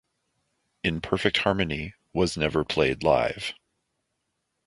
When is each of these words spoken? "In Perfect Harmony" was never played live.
"In 0.83 0.99
Perfect 0.99 1.37
Harmony" 1.37 1.93
was 2.11 2.35
never 2.35 2.65
played 2.65 3.03
live. 3.03 3.53